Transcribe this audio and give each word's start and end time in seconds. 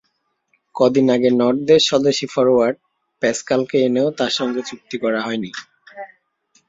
কদিন 0.75 1.07
আগে 1.15 1.29
নর্দের 1.39 1.81
স্বদেশি 1.89 2.27
ফরোয়ার্ড 2.33 2.77
প্যাসকালকে 3.21 3.77
এনেও 3.87 4.07
তাঁর 4.17 4.31
সঙ্গে 4.39 4.61
চুক্তি 4.69 4.97
করা 5.03 5.19
হয়নি। 5.21 5.51